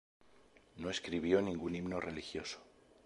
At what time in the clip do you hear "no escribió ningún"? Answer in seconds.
0.77-1.75